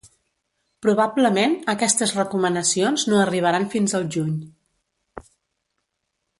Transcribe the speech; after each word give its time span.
Probablement, 0.85 1.53
aquestes 1.73 2.15
recomanacions 2.21 3.05
no 3.13 3.21
arribaran 3.27 3.71
fins 3.77 3.97
al 4.01 4.11
juny. 4.17 4.35